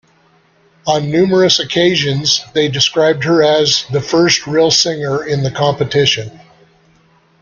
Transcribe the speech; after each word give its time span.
On 0.87 1.11
numerous 1.11 1.59
occasions 1.59 2.41
they 2.53 2.67
described 2.69 3.23
her 3.25 3.43
as, 3.43 3.85
"the 3.91 4.01
first 4.01 4.47
"real" 4.47 4.71
singer 4.71 5.23
in 5.23 5.43
the 5.43 5.51
competition". 5.51 6.39